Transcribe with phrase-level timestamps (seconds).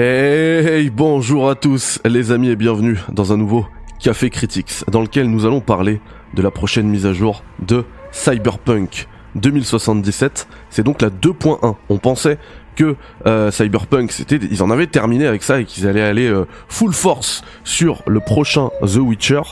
[0.00, 3.66] Hey, bonjour à tous les amis et bienvenue dans un nouveau
[3.98, 6.00] Café Critics dans lequel nous allons parler
[6.34, 10.46] de la prochaine mise à jour de Cyberpunk 2077.
[10.70, 11.74] C'est donc la 2.1.
[11.88, 12.38] On pensait
[12.76, 12.94] que
[13.26, 16.92] euh, Cyberpunk, c'était, ils en avaient terminé avec ça et qu'ils allaient aller euh, full
[16.92, 19.42] force sur le prochain The Witcher.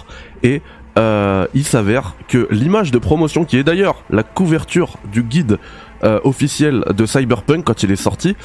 [0.45, 0.63] Et
[0.99, 5.59] euh, il s'avère que l'image de promotion, qui est d'ailleurs la couverture du guide
[6.05, 8.37] euh, officiel de Cyberpunk quand il est sorti,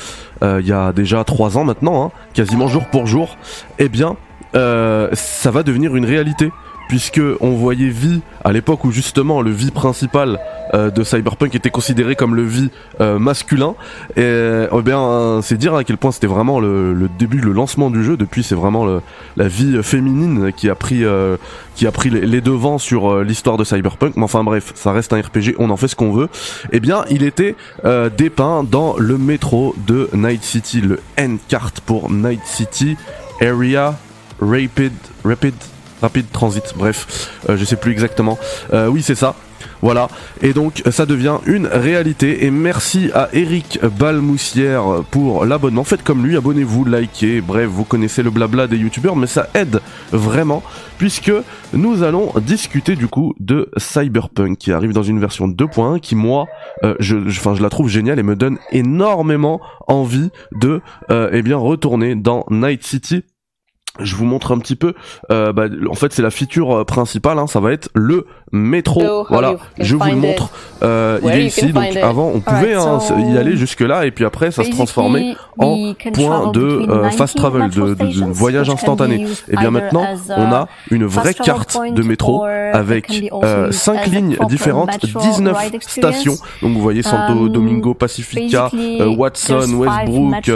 [0.43, 3.38] euh, il y a déjà trois ans maintenant, hein, quasiment jour pour jour,
[3.80, 4.16] eh bien,
[4.55, 6.52] euh, ça va devenir une réalité
[6.91, 10.41] puisque on voyait vie à l'époque où justement le vie principal
[10.73, 12.70] euh, de Cyberpunk était considéré comme le vie
[13.00, 13.76] euh, masculin.
[14.17, 18.04] Et eh bien c'est dire à quel point c'était vraiment le, début le lancement du
[18.04, 18.17] jeu.
[18.17, 18.86] Depuis c'est vraiment
[19.38, 21.38] la vie féminine qui a pris euh,
[22.12, 24.17] les, devants sur euh, l'histoire de Cyberpunk.
[24.17, 26.28] Mais enfin bref ça reste un RPG on en fait ce qu'on veut.
[26.73, 27.55] Et eh bien il était
[27.86, 32.98] euh, dépeint dans le métro de Night City le N-cart pour Night City
[33.39, 33.98] Area
[34.42, 34.92] Rapid
[35.23, 35.53] Rapid
[36.02, 38.38] Rapid Transit, bref, euh, je sais plus exactement.
[38.73, 39.35] Euh, oui, c'est ça.
[39.81, 40.09] Voilà,
[40.41, 42.45] et donc ça devient une réalité.
[42.45, 45.83] Et merci à Eric Balmoussière pour l'abonnement.
[45.83, 47.41] Faites comme lui, abonnez-vous, likez.
[47.41, 49.80] Bref, vous connaissez le blabla des youtubeurs, mais ça aide
[50.11, 50.63] vraiment
[51.02, 51.31] puisque
[51.73, 56.45] nous allons discuter du coup de Cyberpunk qui arrive dans une version 2.1 qui moi,
[56.83, 61.41] euh, je, enfin, je la trouve géniale et me donne énormément envie de, euh, eh
[61.41, 63.23] bien, retourner dans Night City
[64.00, 64.94] je vous montre un petit peu.
[65.31, 67.39] Euh, bah, en fait, c'est la feature euh, principale.
[67.39, 69.02] Hein, ça va être le métro.
[69.02, 70.50] So, voilà, je vous le montre.
[70.83, 71.72] Euh, il est ici.
[71.72, 74.70] Donc avant, on pouvait hein, so y aller jusque là, et puis après, ça se
[74.70, 79.28] transformait en point de euh, fast travel, de, de, de, voyage instantané.
[79.50, 85.05] Et bien maintenant, on a une vraie carte de métro avec euh, cinq lignes différentes,
[85.05, 86.36] 19 stations.
[86.61, 88.70] Donc vous voyez Santo Um, Domingo, Pacifica,
[89.17, 90.50] Watson, Westbrook,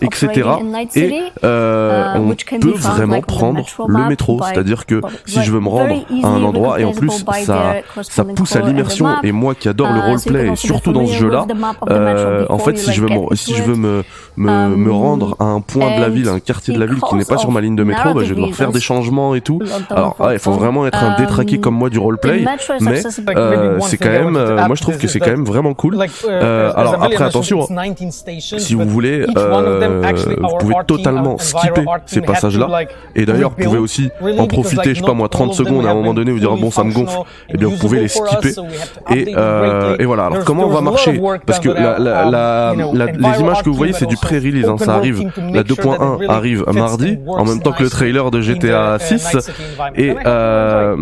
[0.00, 0.50] etc.
[0.94, 4.40] Et euh, on peut vraiment prendre le métro.
[4.44, 7.10] C'est-à-dire que si je veux me rendre à un endroit, et en plus
[7.44, 11.14] ça, ça pousse à l'immersion, et moi qui adore le roleplay, et surtout dans ce
[11.14, 11.46] jeu-là,
[11.90, 14.02] euh, en fait si je veux, me, si je veux me,
[14.36, 17.14] me, me rendre à un point de la ville, un quartier de la ville qui
[17.14, 19.40] n'est pas sur ma ligne de métro, bah, je vais devoir faire des changements et
[19.40, 19.60] tout.
[19.90, 22.44] Alors ouais, il faut vraiment être un détraqué comme moi du roleplay,
[22.80, 23.02] mais
[23.36, 25.98] euh, c'est quand même, euh, moi je trouve que c'est quand même vraiment cool.
[26.24, 27.66] Euh, alors après attention,
[28.58, 30.00] si vous voulez, euh,
[30.40, 32.71] vous pouvez totalement skipper ces passages-là.
[33.14, 35.94] Et d'ailleurs, vous pouvez aussi en profiter, je sais pas moi, 30 secondes à un
[35.94, 37.18] moment donné, vous dire bon, ça me gonfle.
[37.52, 38.52] Et bien, vous pouvez les skipper.
[39.10, 40.26] Et, euh, et voilà.
[40.26, 41.20] Alors, comment on va marcher?
[41.46, 44.68] Parce que la, la, la, la, les images que vous voyez, c'est du pré-release.
[44.68, 45.30] Hein, ça arrive.
[45.52, 49.50] La 2.1 arrive mardi, en même temps que le trailer de GTA 6.
[49.96, 50.96] Et euh,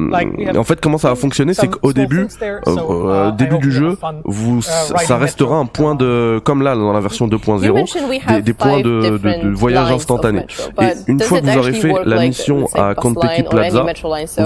[0.56, 2.26] en fait, comment ça va fonctionner, c'est qu'au début,
[2.66, 7.26] euh, début du jeu, vous, ça restera un point de, comme là dans la version
[7.28, 10.46] 2.0, des, des points de, de, de voyage instantané.
[10.80, 13.84] Et une fois que vous aurez fait la mission à Konpeki Plaza,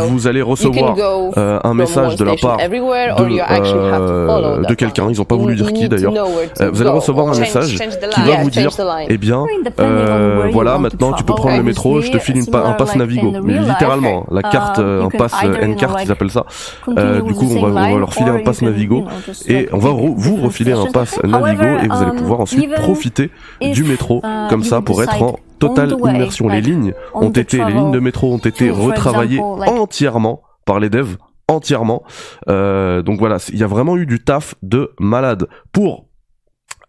[0.06, 0.96] vous allez recevoir
[1.36, 5.72] euh, un message de la part de, euh, de quelqu'un, ils ont pas voulu dire
[5.72, 6.14] qui d'ailleurs,
[6.60, 8.70] euh, vous allez recevoir un message qui va vous dire,
[9.08, 9.44] eh bien,
[9.80, 12.96] euh, voilà, maintenant tu peux prendre le métro, je te file une pa un pass
[12.96, 16.44] Navigo, mais littéralement, la carte, un pass N-carte, ils appellent ça.
[16.88, 19.04] du coup, on va, on va leur filer un pass Navigo
[19.46, 23.30] et on va vous refiler un pass Navigo et vous allez pouvoir ensuite profiter
[23.60, 26.48] du métro comme ça pour être en totale immersion.
[26.48, 31.16] Les lignes ont été, les lignes de métro ont été retravaillées entièrement par les devs,
[31.48, 32.02] entièrement.
[32.48, 35.46] Euh, donc voilà, il y a vraiment eu du taf de malade.
[35.72, 36.06] Pour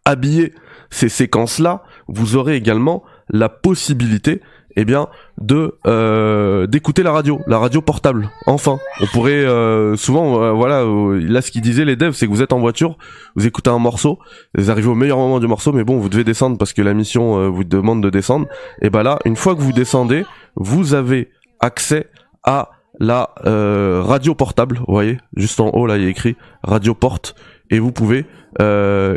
[0.06, 0.54] habiller
[0.90, 4.42] ces séquences-là, vous aurez également la possibilité
[4.76, 5.08] eh bien
[5.40, 8.30] de euh, d'écouter la radio, la radio portable.
[8.46, 12.26] Enfin, on pourrait euh, souvent euh, voilà euh, là ce qu'ils disaient les devs c'est
[12.26, 12.98] que vous êtes en voiture,
[13.36, 14.20] vous écoutez un morceau,
[14.58, 16.94] vous arrivez au meilleur moment du morceau mais bon, vous devez descendre parce que la
[16.94, 18.48] mission vous demande de descendre
[18.82, 20.26] et ben là, une fois que vous descendez,
[20.56, 22.10] vous avez accès
[22.44, 22.70] à
[23.00, 27.36] la radio portable, vous voyez, juste en haut là, il y a écrit radio porte
[27.70, 28.26] et vous pouvez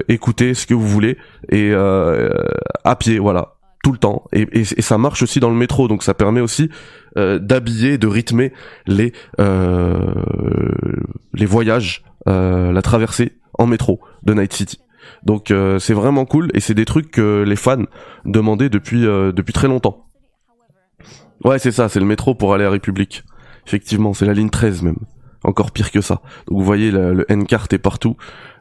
[0.09, 1.17] écouter ce que vous voulez
[1.51, 3.58] et à pied, voilà
[3.93, 4.25] le temps.
[4.33, 6.71] Et, ça marche aussi dans le métro donc ça permet aussi
[7.17, 8.53] euh, d'habiller de rythmer
[8.87, 9.99] les euh,
[11.35, 14.81] les voyages euh, la traversée en métro de Night City.
[15.25, 17.85] Donc c'est vraiment cool et c'est des trucs que les fans
[18.25, 20.07] demandaient depuis depuis très longtemps.
[21.45, 23.25] Ouais c'est ça c'est le métro pour aller à République.
[23.67, 24.99] Effectivement c'est la ligne 13 même
[25.45, 26.21] encore pire que ça.
[26.47, 28.17] Donc vous voyez le, N-cart est partout.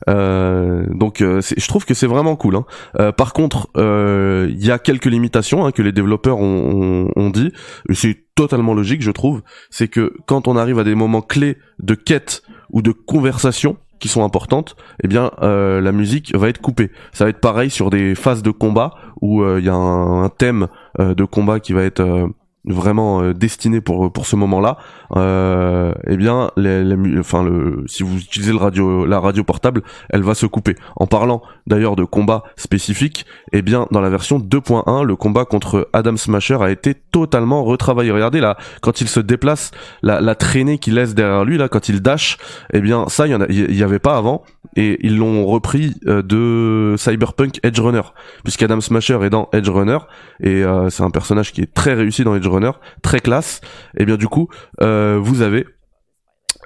[0.09, 2.55] Euh, donc euh, je trouve que c'est vraiment cool.
[2.55, 2.65] Hein.
[2.99, 7.29] Euh, par contre, il y a quelques limitations hein, que les développeurs ont, ont, ont
[7.29, 7.51] dit.
[7.91, 9.41] C'est totalement logique, je trouve.
[9.69, 14.09] C'est que quand on arrive à des moments clés de quête ou de conversation qui
[14.09, 16.91] sont importantes, eh bien la musique va être coupée.
[17.13, 20.67] Ça va être pareil sur des phases de combat où il y a un, thème
[20.99, 22.29] de combat qui va être
[22.67, 24.77] vraiment euh, destiné pour pour ce moment-là,
[25.15, 27.47] euh, eh bien, les, enfin
[27.87, 30.75] si vous utilisez la radio portable, elle va se couper.
[30.95, 35.89] En parlant d'ailleurs de combat spécifique, eh bien, dans la version 2.1, le combat contre
[35.93, 38.11] Adam Smasher a été totalement retravaillé.
[38.11, 39.71] Regardez là, quand il se déplace,
[40.01, 42.37] la, traînée qu'il laisse derrière lui là, quand il dash,
[42.73, 44.43] eh bien, ça, il y y avait pas avant
[44.77, 48.01] et ils l'ont repris euh, de Cyberpunk Edge Runner
[48.43, 49.97] puisqu'Adam Smasher est dans Edge Runner
[50.39, 52.71] et euh, c'est un personnage qui est très réussi dans Edge Runner,
[53.01, 53.59] très classe.
[53.97, 54.47] Et bien du coup,
[54.81, 55.65] euh, vous avez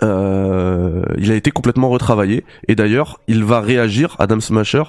[0.03, 4.81] il a été complètement retravaillé et d'ailleurs il va réagir Adam Smasher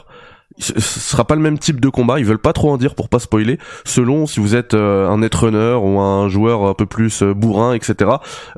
[0.58, 3.08] ce sera pas le même type de combat, ils veulent pas trop en dire pour
[3.08, 7.22] pas spoiler, selon si vous êtes euh, un netrunner ou un joueur un peu plus
[7.22, 8.10] euh, bourrin, etc.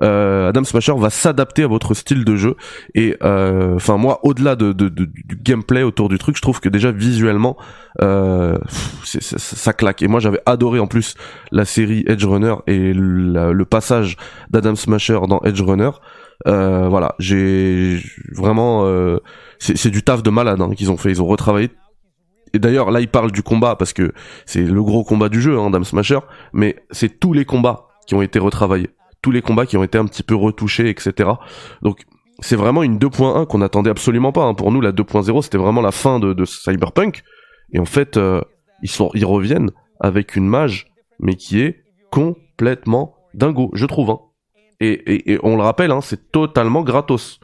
[0.03, 2.57] Euh, Adam Smasher va s'adapter à votre style de jeu
[2.95, 5.09] et enfin moi au-delà de, du
[5.43, 7.57] gameplay autour du truc, je trouve que déjà visuellement
[8.01, 11.15] ça, claque et moi j'avais adoré en plus
[11.53, 14.17] la série Edge Runner et le passage
[14.51, 15.91] d'Adam Smasher dans Edge Runner.
[16.45, 18.01] voilà, j'ai
[18.33, 18.85] vraiment
[19.59, 21.11] c'est du taf de malade hein, qu'ils ont fait.
[21.11, 21.71] Ils ont retravaillé
[22.55, 24.13] et d'ailleurs là il parle du combat parce que
[24.47, 26.21] c'est le gros combat du jeu, hein, Dame Smasher,
[26.53, 28.91] mais c'est tous les combats qui ont été retravaillés,
[29.21, 31.31] tous les combats qui ont été un petit peu retouchés, etc.
[31.83, 32.05] Donc
[32.41, 34.45] c'est vraiment une 2.1 qu'on n'attendait absolument pas.
[34.45, 34.55] Hein.
[34.55, 37.23] Pour nous la 2.0 c'était vraiment la fin de, Cyberpunk
[37.73, 38.41] et en fait euh,
[38.83, 39.71] ils ils reviennent
[40.01, 40.87] avec une mage
[41.19, 44.11] mais qui est complètement dingo, je trouve.
[44.11, 44.21] Hein.
[44.81, 47.41] Et, et, on le rappelle, hein, c'est totalement gratos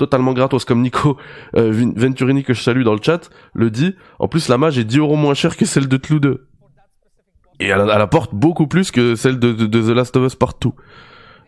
[0.00, 1.18] totalement gratos comme Nico
[1.56, 3.94] euh, Venturini que je salue dans le chat le dit.
[4.18, 6.46] En plus la mage est 10 euros moins chère que celle de Tlou 2.
[7.60, 10.74] Et elle, apporte beaucoup plus que celle de, The Last of Us Partout.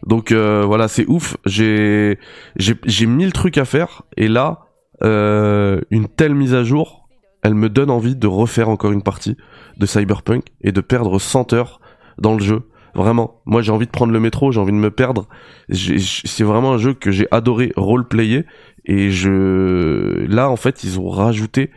[0.06, 1.38] Donc euh, voilà, c'est ouf.
[1.46, 2.18] J'ai
[2.56, 4.66] j'ai mille trucs à faire et là
[5.02, 7.08] euh, une telle mise à jour,
[7.42, 9.38] elle me donne envie de refaire encore une partie
[9.78, 11.80] de Cyberpunk et de perdre 100 heures
[12.18, 14.90] dans le jeu Vraiment, moi j'ai envie de prendre le métro, j'ai envie de me
[14.90, 15.26] perdre.
[15.70, 18.44] C'est vraiment un jeu que j'ai adoré roleplayer
[18.84, 21.70] et je là en fait ils ont rajouté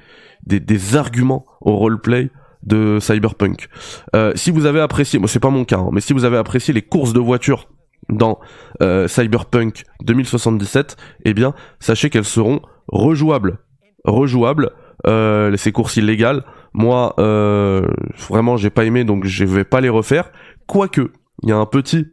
[0.45, 2.29] des, des arguments au roleplay
[2.63, 3.69] de Cyberpunk.
[4.15, 6.37] Euh, si vous avez apprécié, moi c'est pas mon cas, hein, mais si vous avez
[6.37, 7.69] apprécié les courses de voitures
[8.09, 8.39] dans
[8.81, 13.59] euh, Cyberpunk 2077, eh bien sachez qu'elles seront rejouables,
[14.03, 14.71] rejouables.
[15.05, 17.85] Euh, ces courses illégales, moi euh,
[18.29, 20.31] vraiment j'ai pas aimé donc je vais pas les refaire
[20.67, 21.11] Quoique,
[21.43, 22.07] il y a un petit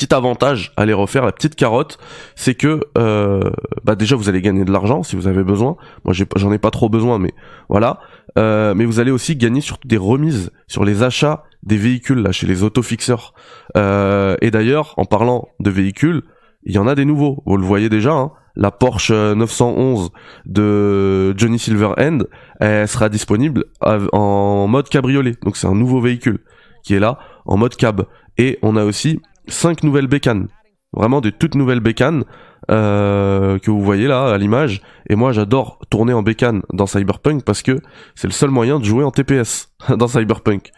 [0.00, 1.98] petit avantage à les refaire, la petite carotte,
[2.34, 3.50] c'est que euh,
[3.84, 5.76] bah déjà vous allez gagner de l'argent si vous avez besoin.
[6.04, 7.34] Moi j'en ai, pas trop besoin, mais
[7.68, 8.00] voilà.
[8.38, 12.32] Euh, mais vous allez aussi gagner surtout des remises sur les achats des véhicules là
[12.32, 13.34] chez les autofixeurs.
[13.76, 16.22] Euh, et d'ailleurs, en parlant de véhicules,
[16.64, 17.42] il y en a des nouveaux.
[17.44, 18.12] Vous le voyez déjà.
[18.12, 18.32] Hein.
[18.56, 20.10] la Porsche 911
[20.46, 22.20] de Johnny Silverhand,
[22.58, 25.34] elle sera disponible en mode cabriolet.
[25.42, 26.38] Donc c'est un nouveau véhicule
[26.82, 27.18] qui est là
[27.50, 28.06] en mode cab.
[28.38, 30.48] Et on a aussi cinq nouvelles bécanes.
[30.92, 32.24] Vraiment des toutes nouvelles bécanes
[32.70, 34.82] euh, que vous voyez là à l'image.
[35.08, 37.80] Et moi j'adore tourner en bécane dans Cyberpunk parce que
[38.14, 40.72] c'est le seul moyen de jouer en TPS dans Cyberpunk.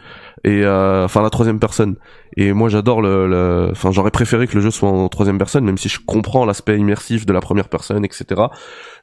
[0.44, 1.96] Et euh, enfin la troisième personne.
[2.36, 5.78] Et moi j'adore le, enfin j'aurais préféré que le jeu soit en troisième personne, même
[5.78, 8.42] si je comprends l'aspect immersif de la première personne, etc.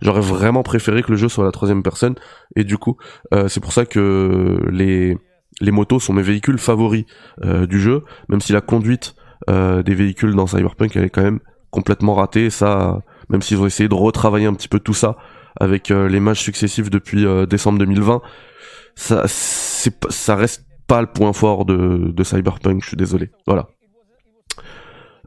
[0.02, 2.16] J'aurais vraiment préféré que le jeu soit à la troisième personne.
[2.56, 2.98] Et du coup,
[3.34, 5.18] euh, c'est pour ça que les
[5.62, 7.06] les motos sont mes véhicules favoris
[7.44, 9.16] euh, du jeu, même si la conduite
[9.50, 11.40] euh, des véhicules dans Cyberpunk elle est quand même
[11.72, 12.50] complètement ratée.
[12.50, 15.18] Ça, même s'ils ont essayé de retravailler un petit peu tout ça
[15.60, 18.22] avec euh, les matchs successifs depuis décembre 2020,
[18.96, 22.82] ça, ça reste pas le point fort de, de Cyberpunk.
[22.84, 23.30] Je suis désolé.
[23.46, 23.68] Voilà.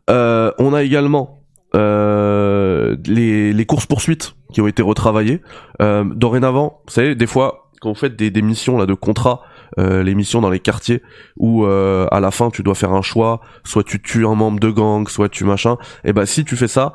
[0.09, 1.38] on a également
[1.75, 5.40] les, les courses poursuites qui ont été retravaillées.
[5.80, 9.42] dorénavant, vous savez, des fois quand vous faites des, des missions là de contrat
[9.79, 11.02] euh, les missions dans les quartiers
[11.37, 14.61] où euh, à la fin tu dois faire un choix, soit tu tues un membre
[14.61, 15.76] de gang, soit tu machin.
[16.05, 16.93] Et ben si tu fais ça,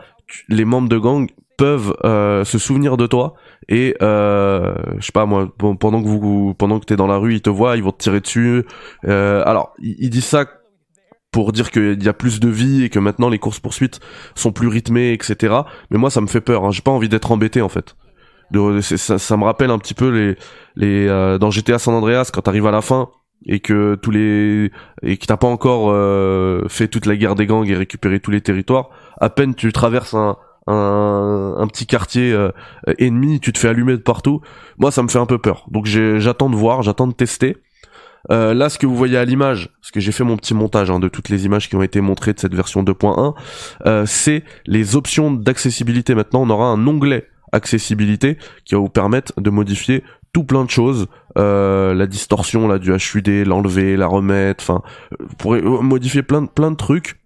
[0.50, 3.34] les membres de gang peuvent euh, se souvenir de toi.
[3.70, 7.42] Et je sais pas moi pendant que vous pendant que t'es dans la rue ils
[7.42, 8.66] te voient ils vont te tirer dessus.
[9.04, 10.46] Alors ils, disent ça
[11.32, 14.00] pour dire qu'il y a plus de vie et que maintenant les courses poursuites
[14.36, 15.54] sont plus rythmées etc
[15.92, 16.72] mais moi ça me fait peur hein.
[16.72, 17.96] j'ai pas envie d'être embêté en fait
[18.52, 20.36] de, ça, ça, me rappelle un petit peu les
[20.76, 23.10] les euh, dans GTA San Andreas quand t'arrives à la fin
[23.46, 24.72] et que tous les
[25.04, 28.32] et que t'as pas encore euh, fait toute la guerre des gangs et récupéré tous
[28.32, 28.90] les territoires
[29.20, 30.38] à peine tu traverses un
[30.70, 32.52] un, un petit quartier euh,
[32.98, 34.42] ennemi tu te fais allumer de partout.
[34.78, 35.66] Moi ça me fait un peu peur.
[35.70, 37.58] Donc j'attends de voir j'attends de tester.
[38.32, 40.90] Euh, là, ce que vous voyez à l'image, parce que j'ai fait mon petit montage
[40.90, 43.34] hein, de toutes les images qui ont été montrées de cette version 2.1,
[43.86, 46.16] euh, c'est les options d'accessibilité.
[46.16, 50.70] Maintenant, on aura un onglet accessibilité qui va vous permettre de modifier tout plein de
[50.70, 51.08] choses.
[51.38, 54.82] Euh, la distorsion là du HUD, l'enlever, la remettre, enfin,
[55.20, 57.20] vous pourrez modifier plein plein de trucs.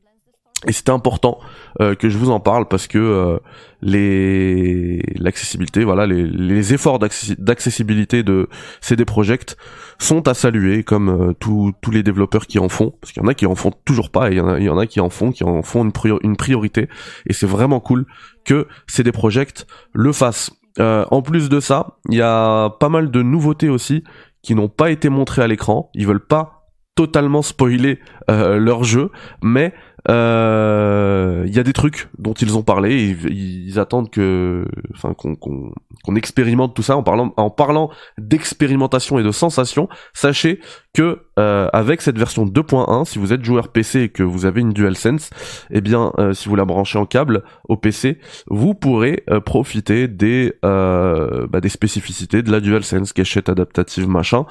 [0.67, 1.39] Et c'était important
[1.79, 3.39] euh, que je vous en parle parce que euh,
[3.81, 8.47] les l'accessibilité, voilà, les, les efforts d'accessibilité de
[8.79, 9.57] CD Projekt
[9.97, 13.29] sont à saluer, comme euh, tous les développeurs qui en font, parce qu'il y en
[13.29, 14.85] a qui en font toujours pas, et il y en a, il y en a
[14.85, 15.91] qui en font, qui en font une,
[16.21, 16.89] une priorité,
[17.25, 18.05] et c'est vraiment cool
[18.45, 20.51] que CD Projekt le fassent.
[20.77, 24.03] en plus de ça, il y a pas mal de nouveautés aussi
[24.43, 25.89] qui n'ont pas été montrées à l'écran.
[25.93, 32.33] Ils veulent pas totalement spoiler leur jeu, mais euh, il y a des trucs dont
[32.33, 37.03] ils ont parlé, ils, attendent que, enfin, qu'on expérimente tout ça en
[37.49, 39.89] parlant d'expérimentation et de sensation.
[40.13, 40.59] Sachez
[40.93, 44.61] que euh, avec cette version 2.1, si vous êtes joueur PC et que vous avez
[44.61, 45.29] une DualSense,
[45.69, 50.53] eh bien, euh, si vous la branchez en câble au PC, vous pourrez profiter des
[50.61, 54.45] bah, des spécificités de la DualSense, cachette adaptative, machin.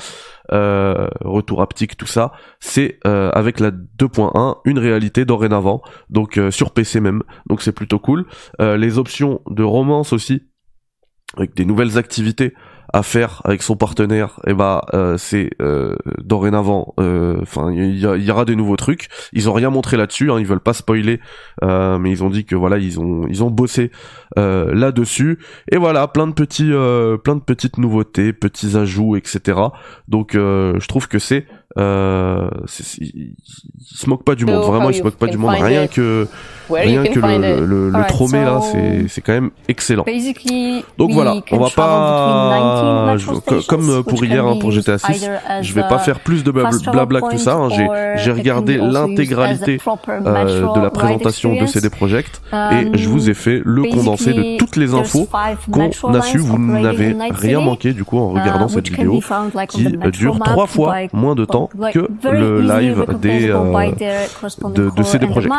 [0.53, 6.51] Euh, retour haptique, tout ça, c'est euh, avec la 2.1 une réalité dorénavant, donc euh,
[6.51, 8.27] sur PC même, donc c'est plutôt cool.
[8.59, 10.43] les options de romance aussi,
[11.37, 12.55] avec des nouvelles activités
[12.93, 16.95] à faire avec son partenaire, et bah euh, c'est euh, dorénavant.
[16.99, 19.09] Euh, enfin, il y, aura des nouveaux trucs.
[19.33, 20.31] Ils ont rien montré là-dessus.
[20.31, 21.21] Hein, ils veulent pas spoiler,
[21.63, 23.91] mais ils ont dit que voilà, ils ont ils ont bossé
[24.37, 25.39] là-dessus.
[25.71, 26.71] Et voilà, plein de petits
[27.23, 29.59] plein de petites nouveautés, petits ajouts, etc.
[30.09, 31.47] Donc je trouve que c'est
[31.79, 32.49] euh,
[32.99, 33.35] il,
[33.81, 36.27] se moque pas du monde, vraiment il se moque pas du monde, rien que
[36.69, 40.05] rien que le, le, le tromé là, c'est c'est quand même excellent.
[40.99, 43.17] Donc voilà, on va pas
[43.69, 45.31] comme pour hier hein, pour GTA 6,
[45.63, 47.55] je vais pas faire plus de blabla que tout ça.
[47.55, 47.69] Hein.
[47.69, 47.87] J'ai
[48.17, 53.63] j'ai regardé l'intégralité euh, de la présentation de CD Projekt et je vous ai fait
[53.65, 55.29] le condensé de toutes les infos
[55.71, 56.39] qu'on a su.
[56.39, 59.21] Vous n'avez rien manqué du coup en regardant uh, cette vidéo
[59.69, 63.91] qui dure trois fois moins de temps que le live des, euh,
[64.71, 65.53] de, de CD Projekt.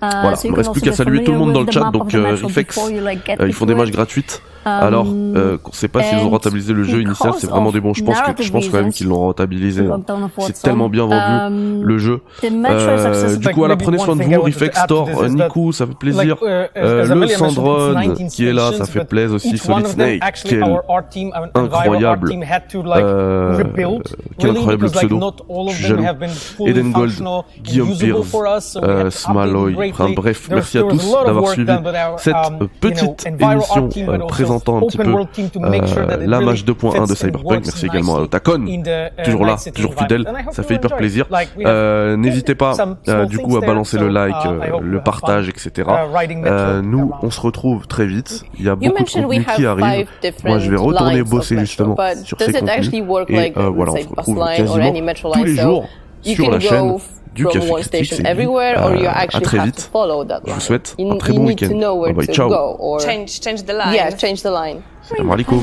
[0.00, 2.36] Voilà, il me reste plus qu'à saluer tout le monde dans le chat, donc euh,
[2.42, 4.42] Reflex, euh, ils font des matchs gratuites.
[4.64, 7.80] Alors, um, euh, on sait pas s'ils ont rentabilisé le jeu initial, c'est vraiment des
[7.80, 7.94] bons.
[7.94, 9.84] Je pense que, je pense quand même qu'ils l'ont rentabilisé.
[10.40, 12.20] C'est tellement bien vendu um, le jeu.
[12.44, 16.36] Euh, du coup, voilà, prenez soin de vous, Reflex, Thor, Niku, ça fait plaisir.
[16.42, 17.94] Uh, euh, le Sandron
[18.30, 19.58] qui est là, ça fait plaisir aussi.
[19.58, 20.64] Solid Snake, quel
[21.54, 23.62] incroyable, euh,
[24.38, 25.32] quel incroyable pseudo.
[25.68, 26.04] Je suis jaloux.
[26.66, 27.12] Eden Gold,
[27.62, 31.72] Guillaume Pierce, euh, Smaloy, Enfin, bref, merci à tous d'avoir suivi
[32.18, 34.18] cette um, petite émission euh,
[34.58, 37.64] présentant un petit peu euh, la match 2.1 de Cyberpunk.
[37.64, 38.82] Merci également à Otacon, uh,
[39.24, 41.26] toujours là, toujours fidèle, ça fait hyper plaisir.
[41.58, 42.74] Euh, n'hésitez pas
[43.28, 45.88] du coup à balancer le like, uh, le partage, etc.
[45.88, 48.44] Uh, nous, on se retrouve très vite.
[48.58, 50.08] Il y a beaucoup de contenu qui arrive.
[50.44, 52.90] Moi, je vais retourner bosser justement sur ces contenus.
[53.28, 54.92] Et voilà, on se retrouve quasiment
[55.34, 55.88] tous les jours
[56.22, 56.98] sur la chaîne
[57.34, 57.66] du Café
[58.08, 58.26] Critique.
[58.76, 59.90] Euh, à très vite.
[60.46, 61.68] Je vous souhaite un très bon week-end.
[62.06, 62.48] Bye bye, ciao.
[63.00, 63.94] Change, change the line.
[63.94, 64.82] Yeah, change the line.
[65.02, 65.58] Salam alaikum.